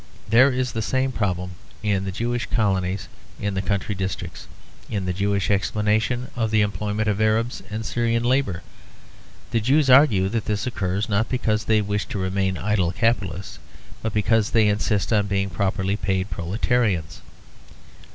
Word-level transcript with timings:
There 0.27 0.51
is 0.51 0.71
the 0.71 0.81
same 0.81 1.11
problem 1.11 1.51
in 1.83 2.05
the 2.05 2.11
Jewish 2.11 2.47
colonies 2.47 3.07
in 3.39 3.53
the 3.53 3.61
country 3.61 3.93
districts; 3.93 4.47
in 4.89 5.05
the 5.05 5.13
Jewish 5.13 5.51
explanation 5.51 6.31
of 6.35 6.49
the 6.49 6.61
employment 6.61 7.07
of 7.07 7.21
Arab 7.21 7.51
and 7.69 7.85
Syrian 7.85 8.23
labour. 8.23 8.63
The 9.51 9.59
Jews 9.61 9.91
argue 9.91 10.27
that 10.29 10.45
this 10.45 10.65
occurs, 10.65 11.07
not 11.07 11.29
because 11.29 11.65
they 11.65 11.81
wish 11.81 12.07
to 12.07 12.17
remain 12.17 12.57
idle 12.57 12.91
capitalists, 12.91 13.59
but 14.01 14.11
because 14.11 14.49
they 14.49 14.67
insist 14.69 15.13
on 15.13 15.27
being 15.27 15.51
properly 15.51 15.97
paid 15.97 16.31
proletarians. 16.31 17.21